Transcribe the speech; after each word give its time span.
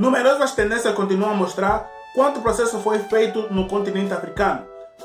Numerosas 0.00 0.52
tendências 0.52 0.94
continuam 0.94 1.32
a 1.32 1.34
mostrar 1.34 1.86
quanto 2.14 2.40
processo 2.40 2.78
foi 2.78 3.00
feito 3.00 3.52
no 3.52 3.68
continente 3.68 4.14
africano. 4.14 4.62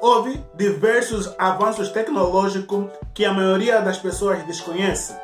Houve 0.00 0.42
diversos 0.54 1.30
avanços 1.38 1.90
tecnológicos 1.90 2.86
que 3.12 3.26
a 3.26 3.32
maioria 3.34 3.82
das 3.82 3.98
pessoas 3.98 4.42
desconhece. 4.44 5.14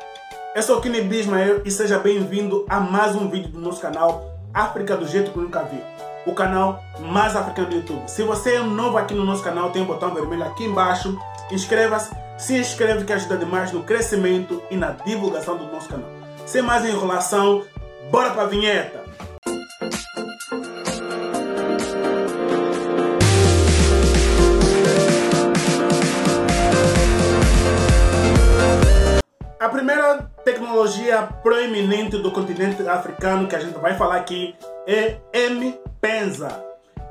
Eu 0.55 0.61
sou 0.61 0.79
Kini 0.81 1.01
Bismael 1.01 1.63
e 1.65 1.71
seja 1.71 1.97
bem-vindo 1.97 2.63
a 2.69 2.79
mais 2.79 3.15
um 3.15 3.27
vídeo 3.27 3.49
do 3.49 3.59
nosso 3.59 3.81
canal 3.81 4.37
África 4.53 4.95
do 4.95 5.07
Jeito 5.07 5.31
que 5.31 5.39
Nunca 5.39 5.63
Vi, 5.63 5.81
o 6.27 6.35
canal 6.35 6.83
mais 6.99 7.35
africano 7.35 7.69
do 7.69 7.75
YouTube. 7.77 8.07
Se 8.07 8.21
você 8.21 8.57
é 8.57 8.59
novo 8.59 8.99
aqui 8.99 9.15
no 9.15 9.25
nosso 9.25 9.43
canal, 9.43 9.71
tem 9.71 9.81
um 9.81 9.85
botão 9.85 10.13
vermelho 10.13 10.43
aqui 10.43 10.65
embaixo. 10.65 11.17
Inscreva-se, 11.49 12.15
se 12.37 12.55
inscreve 12.55 13.03
que 13.03 13.13
ajuda 13.13 13.35
demais 13.35 13.71
no 13.71 13.81
crescimento 13.81 14.61
e 14.69 14.77
na 14.77 14.91
divulgação 14.91 15.57
do 15.57 15.65
nosso 15.71 15.89
canal. 15.89 16.09
Sem 16.45 16.61
mais 16.61 16.85
enrolação, 16.85 17.63
bora 18.11 18.29
para 18.29 18.43
a 18.43 18.47
vinheta! 18.47 19.04
Primeira 29.85 30.31
tecnologia 30.43 31.29
proeminente 31.43 32.17
do 32.17 32.31
continente 32.31 32.81
africano 32.87 33.47
que 33.47 33.55
a 33.55 33.59
gente 33.59 33.77
vai 33.77 33.95
falar 33.95 34.15
aqui 34.15 34.55
é 34.87 35.17
M-Pensa. 35.31 36.59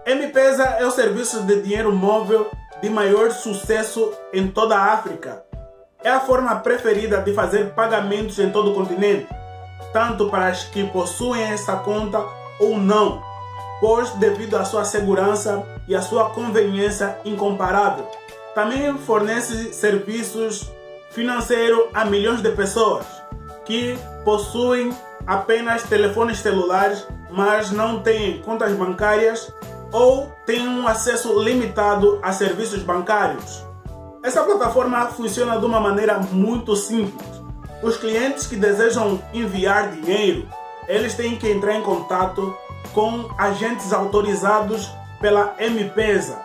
M-Pensa 0.05 0.65
é 0.81 0.85
o 0.85 0.91
serviço 0.91 1.45
de 1.45 1.63
dinheiro 1.63 1.95
móvel 1.95 2.51
de 2.83 2.91
maior 2.91 3.31
sucesso 3.31 4.13
em 4.33 4.49
toda 4.49 4.77
a 4.77 4.93
África. 4.93 5.45
É 6.03 6.11
a 6.11 6.19
forma 6.19 6.57
preferida 6.57 7.19
de 7.19 7.33
fazer 7.33 7.71
pagamentos 7.75 8.41
em 8.41 8.51
todo 8.51 8.73
o 8.73 8.75
continente, 8.75 9.29
tanto 9.93 10.29
para 10.29 10.49
as 10.49 10.65
que 10.65 10.83
possuem 10.89 11.45
essa 11.45 11.77
conta 11.77 12.27
ou 12.59 12.77
não, 12.77 13.23
pois 13.81 14.11
devido 14.15 14.57
à 14.57 14.65
sua 14.65 14.85
segurança 14.85 15.65
e 15.87 15.95
à 15.95 16.03
sua 16.03 16.31
conveniência 16.31 17.21
incomparável. 17.25 18.11
Também 18.53 18.99
fornece 18.99 19.73
serviços 19.73 20.74
financeiros 21.15 21.87
a 21.95 22.05
milhões 22.05 22.43
de 22.43 22.51
pessoas 22.51 23.07
que 23.65 23.97
possuem 24.25 24.93
apenas 25.27 25.85
telefones 25.85 26.39
celulares, 26.39 27.07
mas 27.31 27.71
não 27.71 28.01
têm 28.01 28.43
contas 28.43 28.73
bancárias 28.73 29.53
ou 29.93 30.31
têm 30.45 30.69
um 30.69 30.87
acesso 30.87 31.41
limitado 31.41 32.19
a 32.23 32.33
serviços 32.33 32.83
bancários. 32.83 33.65
Essa 34.23 34.43
plataforma 34.43 35.07
funciona 35.07 35.59
de 35.59 35.65
uma 35.65 35.81
maneira 35.81 36.19
muito 36.19 36.75
simples. 36.75 37.27
Os 37.83 37.97
clientes 37.97 38.47
que 38.47 38.57
desejam 38.57 39.23
enviar 39.33 39.93
dinheiro, 39.93 40.49
eles 40.89 41.15
têm 41.15 41.37
que 41.37 41.49
entrar 41.49 41.77
em 41.77 41.83
contato 41.83 42.55
com 42.93 43.31
agentes 43.39 43.93
autorizados 43.93 44.91
pela 45.21 45.55
M-Pesa. 45.59 46.39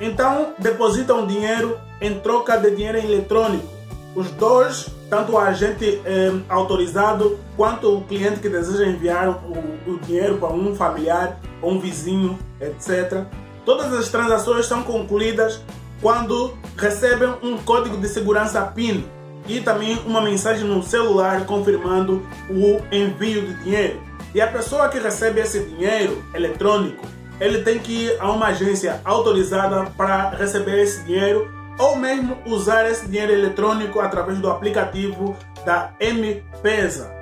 Então, 0.00 0.54
depositam 0.58 1.26
dinheiro 1.26 1.78
em 2.00 2.18
troca 2.20 2.56
de 2.56 2.70
dinheiro 2.70 2.98
eletrônico 2.98 3.77
os 4.14 4.30
dois, 4.32 4.88
tanto 5.08 5.32
o 5.32 5.38
agente 5.38 6.00
eh, 6.04 6.32
autorizado 6.48 7.38
quanto 7.56 7.98
o 7.98 8.02
cliente 8.02 8.40
que 8.40 8.48
deseja 8.48 8.90
enviar 8.90 9.28
o, 9.28 9.90
o 9.90 9.98
dinheiro 10.00 10.38
para 10.38 10.52
um 10.52 10.74
familiar 10.74 11.38
um 11.62 11.78
vizinho, 11.78 12.38
etc. 12.60 13.24
Todas 13.64 13.92
as 13.92 14.08
transações 14.08 14.66
são 14.66 14.82
concluídas 14.82 15.60
quando 16.00 16.56
recebem 16.76 17.34
um 17.42 17.58
código 17.58 17.96
de 17.96 18.08
segurança 18.08 18.62
PIN 18.62 19.04
e 19.46 19.60
também 19.60 19.98
uma 20.06 20.20
mensagem 20.20 20.64
no 20.64 20.82
celular 20.82 21.44
confirmando 21.46 22.22
o 22.50 22.80
envio 22.94 23.46
de 23.46 23.54
dinheiro. 23.64 24.00
E 24.34 24.40
a 24.40 24.46
pessoa 24.46 24.88
que 24.88 24.98
recebe 24.98 25.40
esse 25.40 25.60
dinheiro 25.60 26.22
eletrônico, 26.34 27.06
ele 27.40 27.62
tem 27.62 27.78
que 27.78 28.06
ir 28.06 28.16
a 28.20 28.30
uma 28.30 28.48
agência 28.48 29.00
autorizada 29.04 29.90
para 29.96 30.30
receber 30.30 30.82
esse 30.82 31.02
dinheiro 31.04 31.50
ou 31.78 31.96
mesmo 31.96 32.36
usar 32.46 32.88
esse 32.90 33.06
dinheiro 33.06 33.32
eletrônico 33.32 34.00
através 34.00 34.38
do 34.38 34.50
aplicativo 34.50 35.36
da 35.64 35.92
M-Pesa. 36.00 37.16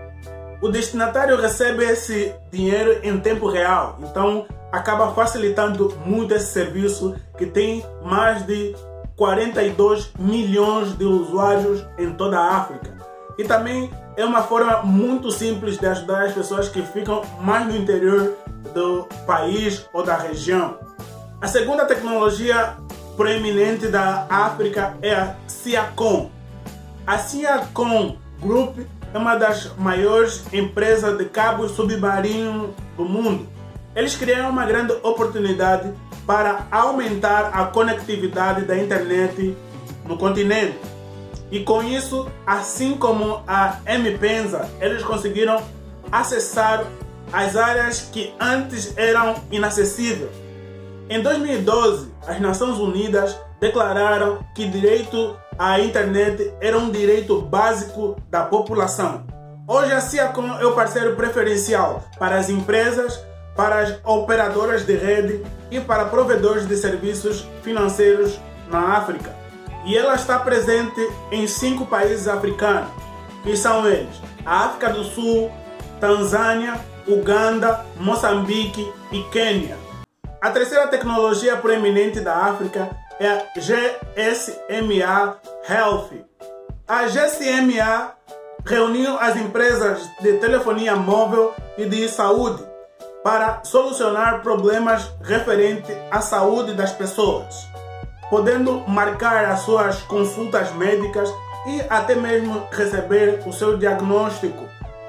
O 0.60 0.68
destinatário 0.68 1.36
recebe 1.36 1.84
esse 1.84 2.34
dinheiro 2.50 2.98
em 3.02 3.20
tempo 3.20 3.48
real, 3.48 3.98
então 4.00 4.46
acaba 4.72 5.12
facilitando 5.12 5.94
muito 6.04 6.34
esse 6.34 6.52
serviço 6.52 7.14
que 7.36 7.46
tem 7.46 7.84
mais 8.02 8.44
de 8.46 8.74
42 9.16 10.12
milhões 10.18 10.96
de 10.96 11.04
usuários 11.04 11.84
em 11.98 12.12
toda 12.12 12.38
a 12.38 12.56
África. 12.56 12.96
E 13.38 13.44
também 13.44 13.90
é 14.16 14.24
uma 14.24 14.42
forma 14.42 14.82
muito 14.82 15.30
simples 15.30 15.78
de 15.78 15.86
ajudar 15.86 16.24
as 16.24 16.32
pessoas 16.32 16.68
que 16.68 16.80
ficam 16.82 17.22
mais 17.40 17.66
no 17.66 17.76
interior 17.76 18.34
do 18.74 19.06
país 19.26 19.86
ou 19.92 20.02
da 20.02 20.16
região. 20.16 20.78
A 21.40 21.46
segunda 21.46 21.84
tecnologia 21.84 22.76
proeminente 23.16 23.88
da 23.88 24.26
África 24.28 24.96
é 25.00 25.14
a 25.14 25.34
Siacom. 25.46 26.30
A 27.06 27.18
Siacom 27.18 28.16
Group 28.40 28.78
é 29.12 29.18
uma 29.18 29.36
das 29.36 29.74
maiores 29.76 30.44
empresas 30.52 31.16
de 31.16 31.24
cabos 31.24 31.72
submarinos 31.72 32.70
do 32.96 33.04
mundo. 33.04 33.48
Eles 33.94 34.14
criaram 34.14 34.50
uma 34.50 34.66
grande 34.66 34.92
oportunidade 35.02 35.90
para 36.26 36.66
aumentar 36.70 37.50
a 37.54 37.64
conectividade 37.66 38.66
da 38.66 38.76
internet 38.76 39.56
no 40.04 40.18
continente. 40.18 40.78
E 41.50 41.60
com 41.60 41.82
isso, 41.82 42.28
assim 42.46 42.96
como 42.96 43.42
a 43.46 43.78
M-Pensa, 43.86 44.68
eles 44.80 45.02
conseguiram 45.02 45.62
acessar 46.12 46.84
as 47.32 47.56
áreas 47.56 48.00
que 48.12 48.34
antes 48.38 48.96
eram 48.98 49.36
inacessíveis 49.50 50.45
em 51.08 51.22
2012, 51.22 52.12
as 52.26 52.40
Nações 52.40 52.78
Unidas 52.78 53.38
declararam 53.60 54.40
que 54.54 54.68
direito 54.68 55.36
à 55.56 55.78
internet 55.80 56.52
era 56.60 56.76
um 56.76 56.90
direito 56.90 57.40
básico 57.42 58.16
da 58.28 58.42
população. 58.42 59.24
Hoje 59.68 59.92
a 59.92 60.00
Ciacom 60.00 60.58
é 60.58 60.66
o 60.66 60.74
parceiro 60.74 61.14
preferencial 61.14 62.04
para 62.18 62.36
as 62.36 62.50
empresas, 62.50 63.20
para 63.54 63.78
as 63.78 63.98
operadoras 64.04 64.84
de 64.84 64.96
rede 64.96 65.42
e 65.70 65.80
para 65.80 66.06
provedores 66.06 66.66
de 66.66 66.76
serviços 66.76 67.46
financeiros 67.62 68.40
na 68.68 68.96
África. 68.96 69.34
E 69.84 69.96
ela 69.96 70.16
está 70.16 70.40
presente 70.40 71.00
em 71.30 71.46
cinco 71.46 71.86
países 71.86 72.26
africanos, 72.26 72.90
que 73.44 73.56
são 73.56 73.86
eles: 73.86 74.20
a 74.44 74.66
África 74.66 74.90
do 74.90 75.04
Sul, 75.04 75.50
Tanzânia, 76.00 76.80
Uganda, 77.06 77.86
Moçambique 78.00 78.92
e 79.12 79.22
Quênia. 79.30 79.85
A 80.40 80.50
terceira 80.50 80.86
tecnologia 80.88 81.56
proeminente 81.56 82.20
da 82.20 82.36
África 82.36 82.90
é 83.18 83.26
a 83.26 83.42
GSMA 83.56 85.38
Health. 85.66 86.10
A 86.86 87.04
GSMA 87.06 88.12
reuniu 88.64 89.18
as 89.18 89.34
empresas 89.36 90.06
de 90.20 90.34
telefonia 90.34 90.94
móvel 90.94 91.54
e 91.78 91.86
de 91.86 92.06
saúde 92.08 92.62
para 93.24 93.64
solucionar 93.64 94.42
problemas 94.42 95.10
referentes 95.22 95.96
à 96.10 96.20
saúde 96.20 96.74
das 96.74 96.92
pessoas, 96.92 97.66
podendo 98.28 98.80
marcar 98.86 99.46
as 99.46 99.60
suas 99.60 100.02
consultas 100.02 100.70
médicas 100.72 101.32
e 101.66 101.80
até 101.88 102.14
mesmo 102.14 102.68
receber 102.70 103.42
o 103.46 103.52
seu 103.52 103.78
diagnóstico. 103.78 104.64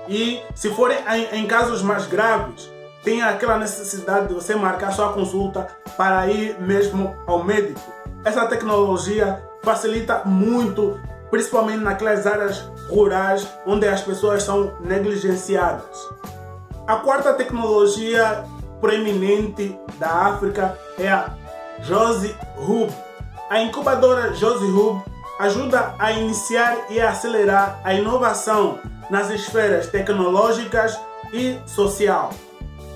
E, 0.08 0.42
se 0.56 0.70
forem 0.70 0.98
em 1.34 1.46
casos 1.46 1.82
mais 1.82 2.08
graves, 2.08 2.77
tem 3.08 3.22
aquela 3.22 3.58
necessidade 3.58 4.28
de 4.28 4.34
você 4.34 4.54
marcar 4.54 4.92
sua 4.92 5.14
consulta 5.14 5.66
para 5.96 6.28
ir 6.28 6.60
mesmo 6.60 7.16
ao 7.26 7.42
médico. 7.42 7.80
Essa 8.26 8.46
tecnologia 8.48 9.42
facilita 9.64 10.24
muito, 10.26 11.00
principalmente 11.32 11.80
naquelas 11.80 12.28
áreas 12.28 12.70
rurais 12.90 13.48
onde 13.66 13.88
as 13.88 14.02
pessoas 14.02 14.44
são 14.44 14.74
negligenciadas. 14.82 15.98
A 16.86 16.98
quarta 16.98 17.34
tecnologia 17.34 18.44
proeminente 18.82 19.80
da 19.98 20.10
África 20.10 20.78
é 21.00 21.08
a 21.08 21.34
Josie 21.80 22.36
Hub. 22.58 22.94
A 23.50 23.62
incubadora 23.62 24.34
Josie 24.34 24.70
Hub 24.70 25.02
ajuda 25.40 25.96
a 25.98 26.12
iniciar 26.12 26.78
e 26.90 27.00
acelerar 27.00 27.80
a 27.86 27.94
inovação 27.94 28.80
nas 29.10 29.30
esferas 29.30 29.88
tecnológicas 29.88 31.00
e 31.32 31.58
social. 31.66 32.32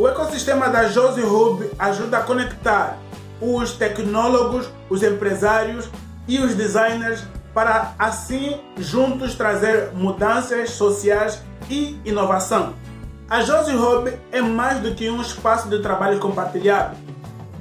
O 0.01 0.07
ecossistema 0.07 0.68
da 0.68 0.86
Josie 0.88 1.24
Hub 1.24 1.69
ajuda 1.77 2.18
a 2.18 2.24
conectar 2.24 2.98
os 3.39 3.74
tecnólogos, 3.74 4.68
os 4.89 5.03
empresários 5.03 5.88
e 6.27 6.39
os 6.39 6.56
designers 6.56 7.24
para 7.53 7.94
assim 8.00 8.59
juntos 8.80 9.36
trazer 9.36 9.92
mudanças 9.94 10.71
sociais 10.71 11.44
e 11.69 12.00
inovação. 12.03 12.74
A 13.30 13.42
Josie 13.42 13.75
Hub 13.75 14.12
é 14.31 14.42
mais 14.42 14.80
do 14.80 14.95
que 14.95 15.07
um 15.07 15.21
espaço 15.21 15.69
de 15.69 15.80
trabalho 15.83 16.18
compartilhado, 16.18 16.98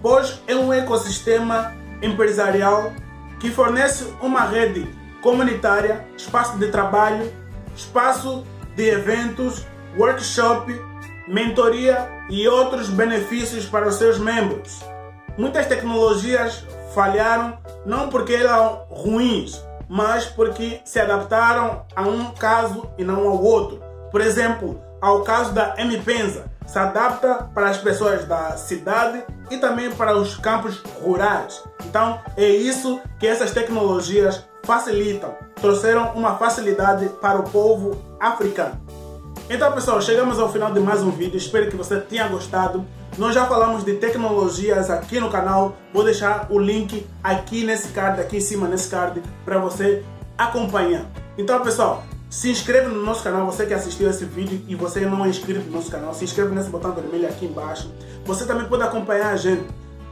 pois 0.01 0.41
é 0.47 0.57
um 0.57 0.73
ecossistema 0.73 1.75
empresarial 2.01 2.91
que 3.39 3.51
fornece 3.51 4.15
uma 4.23 4.47
rede 4.47 4.91
comunitária, 5.21 6.07
espaço 6.17 6.57
de 6.57 6.69
trabalho, 6.69 7.31
espaço 7.77 8.47
de 8.75 8.89
eventos, 8.89 9.67
workshop 9.99 10.89
mentoria 11.29 12.09
e 12.29 12.47
outros 12.49 12.89
benefícios 12.89 13.67
para 13.67 13.89
os 13.89 13.97
seus 13.97 14.19
membros. 14.19 14.81
Muitas 15.37 15.67
tecnologias 15.67 16.65
falharam 16.95 17.59
não 17.87 18.09
porque 18.09 18.35
eram 18.35 18.85
ruins, 18.89 19.65
mas 19.89 20.27
porque 20.27 20.81
se 20.85 21.01
adaptaram 21.01 21.85
a 21.95 22.03
um 22.03 22.31
caso 22.33 22.91
e 22.99 23.05
não 23.05 23.29
ao 23.29 23.43
outro. 23.43 23.83
Por 24.11 24.21
exemplo, 24.21 24.81
ao 25.01 25.23
caso 25.23 25.53
da 25.53 25.75
M-Pensa, 25.79 26.51
se 26.67 26.79
adapta 26.79 27.51
para 27.55 27.71
as 27.71 27.79
pessoas 27.79 28.25
da 28.25 28.57
cidade 28.57 29.25
e 29.51 29.57
também 29.57 29.91
para 29.91 30.17
os 30.17 30.37
campos 30.37 30.81
rurais. 31.03 31.65
Então, 31.85 32.21
é 32.37 32.49
isso 32.49 33.01
que 33.19 33.27
essas 33.27 33.51
tecnologias 33.51 34.45
facilitam, 34.63 35.35
trouxeram 35.61 36.13
uma 36.15 36.37
facilidade 36.37 37.09
para 37.21 37.41
o 37.41 37.51
povo 37.51 38.01
africano. 38.21 38.81
Então, 39.53 39.73
pessoal, 39.73 40.01
chegamos 40.01 40.39
ao 40.39 40.53
final 40.53 40.73
de 40.73 40.79
mais 40.79 41.03
um 41.03 41.11
vídeo. 41.11 41.37
Espero 41.37 41.69
que 41.69 41.75
você 41.75 41.99
tenha 41.99 42.29
gostado. 42.29 42.87
Nós 43.19 43.35
já 43.35 43.47
falamos 43.47 43.83
de 43.83 43.95
tecnologias 43.95 44.89
aqui 44.89 45.19
no 45.19 45.29
canal. 45.29 45.75
Vou 45.93 46.05
deixar 46.05 46.47
o 46.51 46.57
link 46.57 47.05
aqui 47.21 47.65
nesse 47.65 47.89
card, 47.89 48.21
aqui 48.21 48.37
em 48.37 48.41
cima 48.41 48.69
nesse 48.69 48.89
card, 48.89 49.21
para 49.45 49.59
você 49.59 50.05
acompanhar. 50.39 51.05
Então, 51.37 51.61
pessoal, 51.63 52.05
se 52.31 52.49
inscreve 52.49 52.95
no 52.95 53.03
nosso 53.05 53.25
canal, 53.25 53.45
você 53.45 53.67
que 53.67 53.75
assistiu 53.75 54.09
esse 54.09 54.25
vídeo 54.25 54.63
e 54.69 54.77
você 54.77 55.01
não 55.01 55.25
é 55.25 55.29
inscrito 55.29 55.67
no 55.67 55.73
nosso 55.73 55.91
canal, 55.91 56.15
se 56.15 56.23
inscreve 56.23 56.55
nesse 56.55 56.71
botão 56.71 56.93
vermelho 56.93 57.27
aqui 57.27 57.47
embaixo. 57.47 57.91
Você 58.25 58.47
também 58.47 58.67
pode 58.67 58.85
acompanhar 58.85 59.33
a 59.33 59.37
gente 59.37 59.65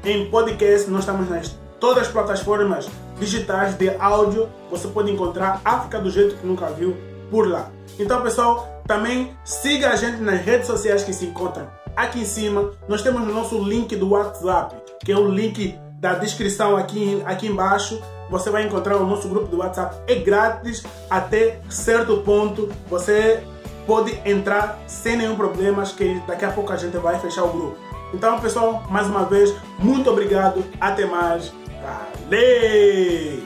em 0.02 0.28
podcast, 0.28 0.90
nós 0.90 1.02
estamos 1.02 1.30
nas 1.30 1.56
todas 1.78 2.08
as 2.08 2.12
plataformas 2.12 2.88
digitais 3.20 3.78
de 3.78 3.88
áudio. 4.00 4.48
Você 4.68 4.88
pode 4.88 5.12
encontrar 5.12 5.60
África 5.64 6.00
do 6.00 6.10
jeito 6.10 6.34
que 6.34 6.44
nunca 6.44 6.66
viu 6.70 6.96
por 7.30 7.48
lá. 7.48 7.70
Então, 8.00 8.20
pessoal, 8.22 8.77
também 8.88 9.36
siga 9.44 9.90
a 9.90 9.96
gente 9.96 10.20
nas 10.20 10.40
redes 10.40 10.66
sociais 10.66 11.04
que 11.04 11.12
se 11.12 11.26
encontram 11.26 11.68
aqui 11.94 12.20
em 12.20 12.24
cima. 12.24 12.72
Nós 12.88 13.02
temos 13.02 13.22
o 13.22 13.26
nosso 13.26 13.62
link 13.62 13.94
do 13.94 14.08
WhatsApp, 14.08 14.74
que 15.04 15.12
é 15.12 15.16
o 15.16 15.28
link 15.28 15.78
da 16.00 16.14
descrição 16.14 16.76
aqui, 16.76 17.22
aqui 17.24 17.46
embaixo 17.46 18.00
você 18.30 18.50
vai 18.50 18.64
encontrar 18.64 18.96
o 18.96 19.06
nosso 19.06 19.28
grupo 19.28 19.46
do 19.46 19.58
WhatsApp. 19.58 19.96
É 20.06 20.16
grátis 20.16 20.82
até 21.08 21.60
certo 21.68 22.18
ponto. 22.18 22.68
Você 22.88 23.42
pode 23.86 24.20
entrar 24.24 24.78
sem 24.86 25.16
nenhum 25.16 25.34
problema, 25.36 25.82
que 25.84 26.20
daqui 26.26 26.44
a 26.44 26.50
pouco 26.50 26.72
a 26.72 26.76
gente 26.76 26.96
vai 26.98 27.18
fechar 27.18 27.44
o 27.44 27.48
grupo. 27.48 27.76
Então, 28.12 28.38
pessoal, 28.40 28.84
mais 28.90 29.06
uma 29.06 29.24
vez, 29.24 29.54
muito 29.78 30.10
obrigado. 30.10 30.64
Até 30.80 31.06
mais. 31.06 31.52
Valeu! 31.82 33.38